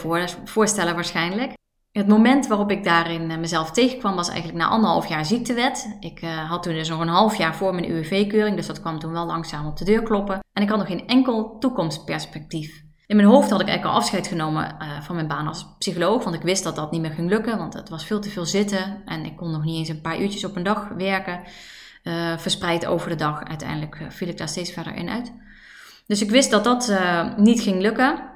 voorstellen 0.44 0.94
waarschijnlijk. 0.94 1.52
Het 1.94 2.08
moment 2.08 2.46
waarop 2.46 2.70
ik 2.70 2.84
daarin 2.84 3.30
eh, 3.30 3.38
mezelf 3.38 3.70
tegenkwam 3.70 4.14
was 4.14 4.28
eigenlijk 4.28 4.58
na 4.58 4.68
anderhalf 4.68 5.06
jaar 5.06 5.24
ziektewet. 5.24 5.96
Ik 6.00 6.22
uh, 6.22 6.50
had 6.50 6.62
toen 6.62 6.74
dus 6.74 6.88
nog 6.88 7.00
een 7.00 7.08
half 7.08 7.36
jaar 7.36 7.54
voor 7.54 7.74
mijn 7.74 7.90
UWV-keuring, 7.90 8.56
dus 8.56 8.66
dat 8.66 8.80
kwam 8.80 8.98
toen 8.98 9.12
wel 9.12 9.26
langzaam 9.26 9.66
op 9.66 9.76
de 9.76 9.84
deur 9.84 10.02
kloppen. 10.02 10.40
En 10.52 10.62
ik 10.62 10.68
had 10.68 10.78
nog 10.78 10.86
geen 10.86 11.06
enkel 11.06 11.56
toekomstperspectief. 11.58 12.82
In 13.06 13.16
mijn 13.16 13.28
hoofd 13.28 13.50
had 13.50 13.60
ik 13.60 13.66
eigenlijk 13.66 13.96
al 13.96 14.02
afscheid 14.02 14.26
genomen 14.26 14.76
uh, 14.82 15.00
van 15.00 15.14
mijn 15.14 15.28
baan 15.28 15.46
als 15.46 15.66
psycholoog, 15.78 16.24
want 16.24 16.36
ik 16.36 16.42
wist 16.42 16.64
dat 16.64 16.76
dat 16.76 16.90
niet 16.90 17.00
meer 17.00 17.10
ging 17.10 17.28
lukken, 17.28 17.58
want 17.58 17.74
het 17.74 17.88
was 17.88 18.04
veel 18.04 18.20
te 18.20 18.30
veel 18.30 18.46
zitten 18.46 19.02
en 19.04 19.24
ik 19.24 19.36
kon 19.36 19.50
nog 19.50 19.64
niet 19.64 19.76
eens 19.76 19.88
een 19.88 20.00
paar 20.00 20.20
uurtjes 20.20 20.44
op 20.44 20.56
een 20.56 20.62
dag 20.62 20.88
werken, 20.88 21.40
verspreid 22.36 22.86
over 22.86 23.08
de 23.08 23.16
dag. 23.16 23.44
Uiteindelijk 23.44 24.06
viel 24.08 24.28
ik 24.28 24.38
daar 24.38 24.48
steeds 24.48 24.72
verder 24.72 24.94
in 24.94 25.08
uit. 25.08 25.32
Dus 26.06 26.22
ik 26.22 26.30
wist 26.30 26.50
dat 26.50 26.64
dat 26.64 26.92
niet 27.36 27.60
ging 27.60 27.80
lukken. 27.80 28.33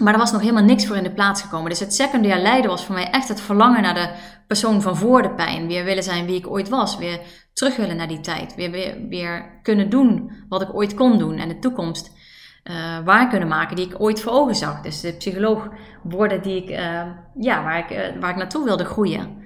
Maar 0.00 0.12
er 0.12 0.18
was 0.18 0.32
nog 0.32 0.40
helemaal 0.40 0.64
niks 0.64 0.86
voor 0.86 0.96
in 0.96 1.02
de 1.02 1.12
plaats 1.12 1.42
gekomen. 1.42 1.70
Dus 1.70 1.80
het 1.80 1.94
secundair 1.94 2.38
lijden 2.38 2.70
was 2.70 2.84
voor 2.84 2.94
mij 2.94 3.10
echt 3.10 3.28
het 3.28 3.40
verlangen 3.40 3.82
naar 3.82 3.94
de 3.94 4.10
persoon 4.46 4.82
van 4.82 4.96
voor 4.96 5.22
de 5.22 5.34
pijn. 5.34 5.66
Weer 5.66 5.84
willen 5.84 6.02
zijn 6.02 6.26
wie 6.26 6.36
ik 6.36 6.50
ooit 6.50 6.68
was. 6.68 6.96
Weer 6.96 7.20
terug 7.52 7.76
willen 7.76 7.96
naar 7.96 8.08
die 8.08 8.20
tijd. 8.20 8.54
Weer, 8.54 8.96
weer, 9.08 9.58
kunnen 9.62 9.90
doen 9.90 10.32
wat 10.48 10.62
ik 10.62 10.74
ooit 10.74 10.94
kon 10.94 11.18
doen. 11.18 11.38
En 11.38 11.48
de 11.48 11.58
toekomst 11.58 12.10
uh, 12.64 12.98
waar 13.04 13.28
kunnen 13.28 13.48
maken 13.48 13.76
die 13.76 13.86
ik 13.86 14.00
ooit 14.00 14.20
voor 14.20 14.32
ogen 14.32 14.54
zag. 14.54 14.80
Dus 14.80 15.00
de 15.00 15.12
psycholoog 15.12 15.68
worden 16.02 16.42
die 16.42 16.62
ik, 16.62 16.70
uh, 16.70 17.02
ja, 17.34 17.62
waar, 17.62 17.78
ik, 17.78 17.90
uh, 17.90 18.20
waar 18.20 18.30
ik 18.30 18.36
naartoe 18.36 18.64
wilde 18.64 18.84
groeien. 18.84 19.38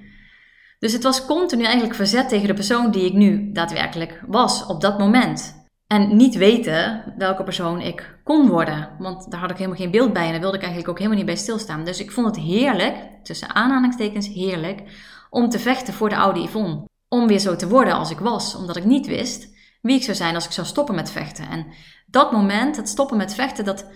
Dus 0.79 0.93
het 0.93 1.03
was 1.03 1.27
continu 1.27 1.63
eigenlijk 1.63 1.95
verzet 1.95 2.29
tegen 2.29 2.47
de 2.47 2.55
persoon 2.55 2.91
die 2.91 3.05
ik 3.05 3.13
nu 3.13 3.53
daadwerkelijk 3.53 4.23
was 4.27 4.67
op 4.67 4.81
dat 4.81 4.99
moment. 4.99 5.64
En 5.87 6.17
niet 6.17 6.35
weten 6.35 7.15
welke 7.19 7.43
persoon 7.43 7.81
ik 7.81 8.21
kon 8.25 8.49
worden. 8.49 8.91
Want 8.99 9.31
daar 9.31 9.41
had 9.41 9.51
ik 9.51 9.57
helemaal 9.57 9.79
geen 9.79 9.91
beeld 9.91 10.13
bij 10.13 10.25
en 10.25 10.33
daar 10.33 10.41
wilde 10.41 10.57
ik 10.57 10.63
eigenlijk 10.63 10.91
ook 10.91 10.99
helemaal 10.99 11.19
niet 11.19 11.27
bij 11.27 11.37
stilstaan. 11.37 11.85
Dus 11.85 12.01
ik 12.01 12.11
vond 12.11 12.27
het 12.27 12.45
heerlijk, 12.45 12.97
tussen 13.23 13.55
aanhalingstekens 13.55 14.29
heerlijk, 14.29 14.83
om 15.31 15.49
te 15.49 15.59
vechten 15.59 15.95
voor 15.95 16.09
de 16.09 16.17
oude 16.17 16.41
Yvonne. 16.41 16.89
Om 17.09 17.27
weer 17.27 17.39
zo 17.39 17.57
te 17.57 17.69
worden 17.69 17.95
als 17.95 18.11
ik 18.11 18.19
was, 18.19 18.55
omdat 18.55 18.77
ik 18.77 18.85
niet 18.85 19.07
wist 19.07 19.53
wie 19.85 19.97
ik 19.97 20.03
zou 20.03 20.17
zijn 20.17 20.35
als 20.35 20.45
ik 20.45 20.53
zou 20.53 20.67
stoppen 20.67 20.95
met 20.95 21.11
vechten. 21.11 21.51
En 21.51 21.67
dat 22.07 22.33
moment, 22.33 22.77
het 22.77 22.89
stoppen 22.89 23.17
met 23.17 23.35
vechten, 23.35 23.65
dat, 23.65 23.87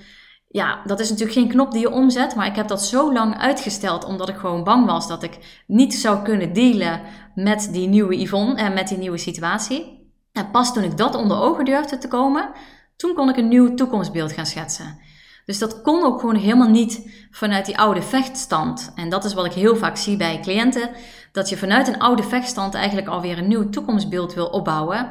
ja, 0.48 0.82
dat 0.84 1.00
is 1.00 1.10
natuurlijk 1.10 1.38
geen 1.38 1.48
knop 1.48 1.72
die 1.72 1.80
je 1.80 1.90
omzet. 1.90 2.34
Maar 2.34 2.46
ik 2.46 2.56
heb 2.56 2.68
dat 2.68 2.82
zo 2.82 3.12
lang 3.12 3.38
uitgesteld, 3.38 4.04
omdat 4.04 4.28
ik 4.28 4.36
gewoon 4.36 4.64
bang 4.64 4.86
was 4.86 5.08
dat 5.08 5.22
ik 5.22 5.62
niet 5.66 5.94
zou 5.94 6.22
kunnen 6.22 6.52
dealen 6.52 7.00
met 7.34 7.68
die 7.72 7.88
nieuwe 7.88 8.20
Yvonne 8.20 8.54
en 8.54 8.74
met 8.74 8.88
die 8.88 8.98
nieuwe 8.98 9.18
situatie. 9.18 9.97
En 10.32 10.50
pas 10.50 10.72
toen 10.72 10.82
ik 10.82 10.96
dat 10.96 11.14
onder 11.14 11.40
ogen 11.40 11.64
durfde 11.64 11.98
te 11.98 12.08
komen, 12.08 12.50
toen 12.96 13.14
kon 13.14 13.28
ik 13.28 13.36
een 13.36 13.48
nieuw 13.48 13.74
toekomstbeeld 13.74 14.32
gaan 14.32 14.46
schetsen. 14.46 14.98
Dus 15.44 15.58
dat 15.58 15.82
kon 15.82 16.02
ook 16.04 16.20
gewoon 16.20 16.36
helemaal 16.36 16.68
niet 16.68 17.10
vanuit 17.30 17.66
die 17.66 17.78
oude 17.78 18.02
vechtstand. 18.02 18.92
En 18.94 19.08
dat 19.08 19.24
is 19.24 19.34
wat 19.34 19.44
ik 19.44 19.52
heel 19.52 19.76
vaak 19.76 19.96
zie 19.96 20.16
bij 20.16 20.40
cliënten: 20.40 20.90
dat 21.32 21.48
je 21.48 21.56
vanuit 21.56 21.88
een 21.88 21.98
oude 21.98 22.22
vechtstand 22.22 22.74
eigenlijk 22.74 23.08
alweer 23.08 23.38
een 23.38 23.48
nieuw 23.48 23.68
toekomstbeeld 23.68 24.34
wil 24.34 24.46
opbouwen. 24.46 25.08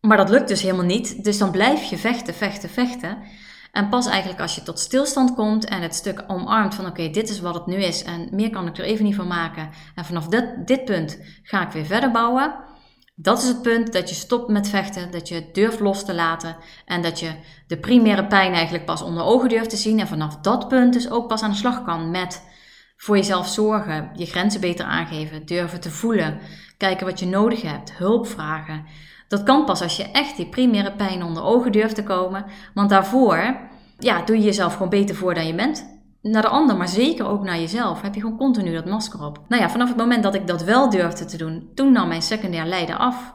Maar 0.00 0.16
dat 0.16 0.30
lukt 0.30 0.48
dus 0.48 0.62
helemaal 0.62 0.84
niet. 0.84 1.24
Dus 1.24 1.38
dan 1.38 1.50
blijf 1.50 1.82
je 1.82 1.98
vechten, 1.98 2.34
vechten, 2.34 2.70
vechten. 2.70 3.18
En 3.72 3.88
pas 3.88 4.06
eigenlijk 4.06 4.40
als 4.40 4.54
je 4.54 4.62
tot 4.62 4.78
stilstand 4.78 5.34
komt 5.34 5.64
en 5.64 5.82
het 5.82 5.94
stuk 5.94 6.24
omarmt 6.26 6.74
van 6.74 6.86
oké, 6.86 7.10
dit 7.10 7.28
is 7.28 7.40
wat 7.40 7.54
het 7.54 7.66
nu 7.66 7.76
is 7.76 8.02
en 8.04 8.28
meer 8.30 8.50
kan 8.50 8.66
ik 8.66 8.78
er 8.78 8.84
even 8.84 9.04
niet 9.04 9.14
van 9.14 9.26
maken. 9.26 9.70
En 9.94 10.04
vanaf 10.04 10.26
dit, 10.26 10.66
dit 10.66 10.84
punt 10.84 11.18
ga 11.42 11.66
ik 11.66 11.72
weer 11.72 11.84
verder 11.84 12.10
bouwen 12.10 12.54
dat 13.18 13.38
is 13.38 13.48
het 13.48 13.62
punt 13.62 13.92
dat 13.92 14.08
je 14.08 14.14
stopt 14.14 14.48
met 14.48 14.68
vechten, 14.68 15.10
dat 15.10 15.28
je 15.28 15.48
durft 15.52 15.80
los 15.80 16.04
te 16.04 16.14
laten 16.14 16.56
en 16.86 17.02
dat 17.02 17.20
je 17.20 17.30
de 17.66 17.78
primaire 17.78 18.26
pijn 18.26 18.52
eigenlijk 18.52 18.84
pas 18.84 19.02
onder 19.02 19.24
ogen 19.24 19.48
durft 19.48 19.70
te 19.70 19.76
zien 19.76 20.00
en 20.00 20.06
vanaf 20.06 20.36
dat 20.36 20.68
punt 20.68 20.92
dus 20.92 21.10
ook 21.10 21.28
pas 21.28 21.42
aan 21.42 21.50
de 21.50 21.56
slag 21.56 21.84
kan 21.84 22.10
met 22.10 22.42
voor 22.96 23.16
jezelf 23.16 23.48
zorgen, 23.48 24.10
je 24.14 24.26
grenzen 24.26 24.60
beter 24.60 24.84
aangeven, 24.84 25.46
durven 25.46 25.80
te 25.80 25.90
voelen, 25.90 26.38
kijken 26.76 27.06
wat 27.06 27.18
je 27.20 27.26
nodig 27.26 27.62
hebt, 27.62 27.92
hulp 27.92 28.26
vragen. 28.26 28.84
Dat 29.28 29.42
kan 29.42 29.64
pas 29.64 29.82
als 29.82 29.96
je 29.96 30.10
echt 30.10 30.36
die 30.36 30.48
primaire 30.48 30.92
pijn 30.92 31.22
onder 31.22 31.42
ogen 31.42 31.72
durft 31.72 31.94
te 31.94 32.02
komen, 32.02 32.44
want 32.74 32.90
daarvoor 32.90 33.56
ja, 33.98 34.22
doe 34.22 34.36
je 34.36 34.44
jezelf 34.44 34.72
gewoon 34.72 34.88
beter 34.88 35.14
voor 35.14 35.34
dan 35.34 35.46
je 35.46 35.54
bent 35.54 35.95
naar 36.30 36.42
de 36.42 36.48
ander, 36.48 36.76
maar 36.76 36.88
zeker 36.88 37.26
ook 37.26 37.42
naar 37.42 37.58
jezelf, 37.58 38.02
heb 38.02 38.14
je 38.14 38.20
gewoon 38.20 38.36
continu 38.36 38.72
dat 38.72 38.86
masker 38.86 39.24
op. 39.24 39.40
Nou 39.48 39.62
ja, 39.62 39.70
vanaf 39.70 39.88
het 39.88 39.96
moment 39.96 40.22
dat 40.22 40.34
ik 40.34 40.46
dat 40.46 40.62
wel 40.62 40.90
durfde 40.90 41.24
te 41.24 41.36
doen, 41.36 41.70
toen 41.74 41.92
nam 41.92 42.08
mijn 42.08 42.22
secundair 42.22 42.66
lijden 42.66 42.98
af. 42.98 43.34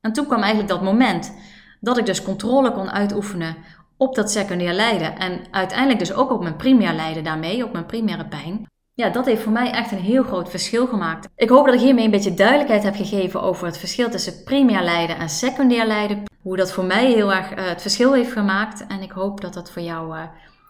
En 0.00 0.12
toen 0.12 0.26
kwam 0.26 0.40
eigenlijk 0.40 0.68
dat 0.68 0.82
moment 0.82 1.34
dat 1.80 1.98
ik 1.98 2.06
dus 2.06 2.22
controle 2.22 2.72
kon 2.72 2.90
uitoefenen 2.90 3.56
op 3.96 4.14
dat 4.14 4.30
secundair 4.30 4.72
lijden. 4.72 5.18
En 5.18 5.40
uiteindelijk 5.50 5.98
dus 5.98 6.12
ook 6.12 6.30
op 6.30 6.42
mijn 6.42 6.56
primair 6.56 6.94
lijden 6.94 7.24
daarmee, 7.24 7.64
op 7.64 7.72
mijn 7.72 7.86
primaire 7.86 8.26
pijn. 8.26 8.66
Ja, 8.92 9.08
dat 9.08 9.26
heeft 9.26 9.42
voor 9.42 9.52
mij 9.52 9.70
echt 9.70 9.92
een 9.92 9.98
heel 9.98 10.22
groot 10.22 10.50
verschil 10.50 10.86
gemaakt. 10.86 11.28
Ik 11.36 11.48
hoop 11.48 11.64
dat 11.64 11.74
ik 11.74 11.80
hiermee 11.80 12.04
een 12.04 12.10
beetje 12.10 12.34
duidelijkheid 12.34 12.82
heb 12.82 12.94
gegeven 12.94 13.42
over 13.42 13.66
het 13.66 13.78
verschil 13.78 14.10
tussen 14.10 14.44
primair 14.44 14.82
lijden 14.82 15.16
en 15.16 15.28
secundair 15.28 15.86
lijden. 15.86 16.22
Hoe 16.42 16.56
dat 16.56 16.72
voor 16.72 16.84
mij 16.84 17.06
heel 17.06 17.32
erg 17.32 17.50
uh, 17.50 17.68
het 17.68 17.82
verschil 17.82 18.12
heeft 18.12 18.32
gemaakt. 18.32 18.86
En 18.86 19.02
ik 19.02 19.10
hoop 19.10 19.40
dat 19.40 19.54
dat 19.54 19.70
voor 19.70 19.82
jou 19.82 20.16
uh, 20.16 20.22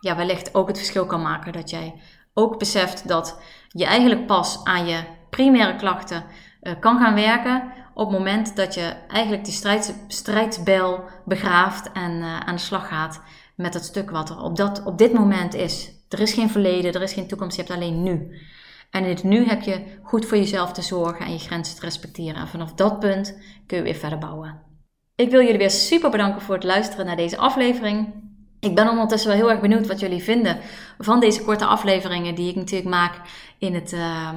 ja, 0.04 0.16
wellicht 0.16 0.54
ook 0.54 0.68
het 0.68 0.76
verschil 0.76 1.06
kan 1.06 1.22
maken. 1.22 1.52
Dat 1.52 1.70
jij 1.70 1.94
ook 2.34 2.58
beseft 2.58 3.08
dat 3.08 3.40
je 3.68 3.84
eigenlijk 3.84 4.26
pas 4.26 4.64
aan 4.64 4.86
je 4.86 5.00
primaire 5.30 5.76
klachten 5.76 6.24
uh, 6.62 6.72
kan 6.80 6.98
gaan 6.98 7.14
werken 7.14 7.72
op 7.94 8.08
het 8.08 8.18
moment 8.18 8.56
dat 8.56 8.74
je 8.74 8.94
eigenlijk 9.08 9.44
die 9.44 9.54
strijd, 9.54 10.04
strijdbel 10.08 11.04
begraaft 11.24 11.92
en 11.92 12.12
uh, 12.12 12.40
aan 12.40 12.54
de 12.54 12.60
slag 12.60 12.88
gaat 12.88 13.20
met 13.56 13.74
het 13.74 13.84
stuk 13.84 14.10
wat 14.10 14.30
er 14.30 14.40
op, 14.40 14.56
dat, 14.56 14.82
op 14.84 14.98
dit 14.98 15.12
moment 15.12 15.54
is. 15.54 15.92
Er 16.08 16.20
is 16.20 16.32
geen 16.32 16.50
verleden, 16.50 16.92
er 16.92 17.02
is 17.02 17.12
geen 17.12 17.28
toekomst, 17.28 17.56
je 17.56 17.62
hebt 17.62 17.74
alleen 17.74 18.02
nu. 18.02 18.40
En 18.90 19.02
in 19.02 19.08
het 19.08 19.22
nu 19.22 19.46
heb 19.46 19.62
je 19.62 19.98
goed 20.02 20.26
voor 20.26 20.36
jezelf 20.36 20.72
te 20.72 20.82
zorgen 20.82 21.26
en 21.26 21.32
je 21.32 21.38
grenzen 21.38 21.74
te 21.76 21.80
respecteren. 21.80 22.40
En 22.40 22.48
vanaf 22.48 22.72
dat 22.72 22.98
punt 22.98 23.38
kun 23.66 23.76
je 23.76 23.82
weer 23.82 23.94
verder 23.94 24.18
bouwen. 24.18 24.60
Ik 25.16 25.30
wil 25.30 25.40
jullie 25.40 25.58
weer 25.58 25.70
super 25.70 26.10
bedanken 26.10 26.40
voor 26.40 26.54
het 26.54 26.64
luisteren 26.64 27.06
naar 27.06 27.16
deze 27.16 27.36
aflevering. 27.36 28.14
Ik 28.64 28.74
ben 28.74 28.88
ondertussen 28.88 29.30
wel 29.30 29.38
heel 29.38 29.50
erg 29.50 29.60
benieuwd 29.60 29.86
wat 29.86 30.00
jullie 30.00 30.22
vinden 30.22 30.58
van 30.98 31.20
deze 31.20 31.42
korte 31.42 31.64
afleveringen 31.64 32.34
die 32.34 32.48
ik 32.48 32.56
natuurlijk 32.56 32.90
maak 32.90 33.20
in 33.58 33.74
het 33.74 33.92
uh, 33.92 34.28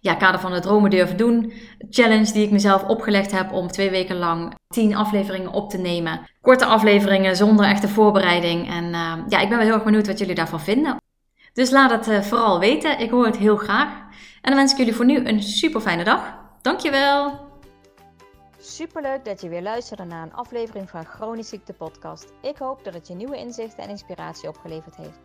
ja, 0.00 0.14
kader 0.14 0.40
van 0.40 0.52
de 0.52 0.60
Dromen 0.60 0.90
Durven 0.90 1.16
Doen 1.16 1.52
challenge 1.90 2.32
die 2.32 2.44
ik 2.44 2.50
mezelf 2.50 2.84
opgelegd 2.84 3.30
heb 3.30 3.52
om 3.52 3.68
twee 3.68 3.90
weken 3.90 4.16
lang 4.16 4.54
tien 4.68 4.96
afleveringen 4.96 5.52
op 5.52 5.70
te 5.70 5.78
nemen. 5.78 6.20
Korte 6.40 6.64
afleveringen 6.64 7.36
zonder 7.36 7.66
echte 7.66 7.88
voorbereiding. 7.88 8.70
En 8.70 8.84
uh, 8.84 9.12
ja, 9.28 9.40
ik 9.40 9.48
ben 9.48 9.58
wel 9.58 9.66
heel 9.66 9.74
erg 9.74 9.84
benieuwd 9.84 10.06
wat 10.06 10.18
jullie 10.18 10.34
daarvan 10.34 10.60
vinden. 10.60 10.96
Dus 11.52 11.70
laat 11.70 11.90
het 11.90 12.08
uh, 12.08 12.20
vooral 12.20 12.58
weten. 12.58 12.98
Ik 12.98 13.10
hoor 13.10 13.26
het 13.26 13.36
heel 13.36 13.56
graag. 13.56 13.88
En 14.40 14.50
dan 14.50 14.54
wens 14.54 14.72
ik 14.72 14.78
jullie 14.78 14.94
voor 14.94 15.04
nu 15.04 15.26
een 15.26 15.42
super 15.42 15.80
fijne 15.80 16.04
dag. 16.04 16.34
Dankjewel! 16.62 17.43
Superleuk 18.66 19.24
dat 19.24 19.40
je 19.40 19.48
weer 19.48 19.62
luisterde 19.62 20.04
naar 20.04 20.22
een 20.22 20.34
aflevering 20.34 20.90
van 20.90 21.04
Chronisch 21.04 21.48
Ziekte 21.48 21.72
Podcast. 21.72 22.32
Ik 22.40 22.56
hoop 22.56 22.84
dat 22.84 22.94
het 22.94 23.08
je 23.08 23.14
nieuwe 23.14 23.36
inzichten 23.36 23.84
en 23.84 23.88
inspiratie 23.88 24.48
opgeleverd 24.48 24.96
heeft. 24.96 25.18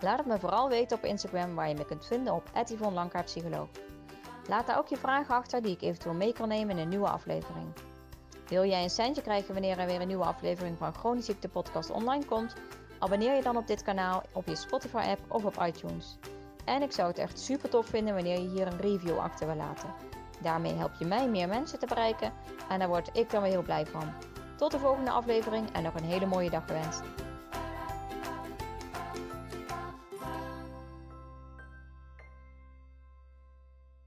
Laat 0.00 0.18
het 0.18 0.26
me 0.26 0.38
vooral 0.38 0.68
weten 0.68 0.96
op 0.96 1.04
Instagram 1.04 1.54
waar 1.54 1.68
je 1.68 1.74
me 1.74 1.84
kunt 1.84 2.06
vinden 2.06 2.34
op 2.34 2.50
Yvonne. 2.64 3.10
Laat 4.48 4.66
daar 4.66 4.78
ook 4.78 4.88
je 4.88 4.96
vragen 4.96 5.34
achter 5.34 5.62
die 5.62 5.72
ik 5.72 5.82
eventueel 5.82 6.14
mee 6.14 6.32
kan 6.32 6.48
nemen 6.48 6.76
in 6.76 6.82
een 6.82 6.88
nieuwe 6.88 7.08
aflevering. 7.08 7.66
Wil 8.48 8.64
jij 8.64 8.82
een 8.82 8.90
centje 8.90 9.22
krijgen 9.22 9.52
wanneer 9.52 9.78
er 9.78 9.86
weer 9.86 10.00
een 10.00 10.08
nieuwe 10.08 10.24
aflevering 10.24 10.78
van 10.78 10.94
Chronisch 10.94 11.24
Ziekte 11.24 11.48
Podcast 11.48 11.90
online 11.90 12.24
komt? 12.24 12.54
Abonneer 12.98 13.34
je 13.34 13.42
dan 13.42 13.56
op 13.56 13.66
dit 13.66 13.82
kanaal 13.82 14.22
op 14.32 14.46
je 14.46 14.56
Spotify 14.56 15.04
app 15.08 15.20
of 15.28 15.44
op 15.44 15.62
iTunes. 15.66 16.18
En 16.64 16.82
ik 16.82 16.92
zou 16.92 17.08
het 17.08 17.18
echt 17.18 17.38
super 17.38 17.70
tof 17.70 17.86
vinden 17.86 18.14
wanneer 18.14 18.40
je 18.40 18.48
hier 18.48 18.66
een 18.66 18.80
review 18.80 19.18
achter 19.18 19.46
wil 19.46 19.56
laten. 19.56 20.19
Daarmee 20.42 20.74
help 20.74 20.94
je 20.98 21.04
mij 21.04 21.28
meer 21.28 21.48
mensen 21.48 21.78
te 21.78 21.86
bereiken 21.86 22.32
en 22.68 22.78
daar 22.78 22.88
word 22.88 23.10
ik 23.12 23.30
dan 23.30 23.42
weer 23.42 23.50
heel 23.50 23.62
blij 23.62 23.86
van. 23.86 24.12
Tot 24.56 24.70
de 24.70 24.78
volgende 24.78 25.10
aflevering 25.10 25.72
en 25.72 25.82
nog 25.82 25.94
een 25.94 26.04
hele 26.04 26.26
mooie 26.26 26.50
dag 26.50 26.62
gewenst. 26.66 27.02